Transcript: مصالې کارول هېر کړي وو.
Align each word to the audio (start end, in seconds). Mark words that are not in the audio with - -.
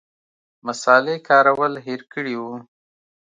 مصالې 0.67 1.15
کارول 1.29 1.73
هېر 1.85 2.01
کړي 2.13 2.35
وو. 2.41 2.53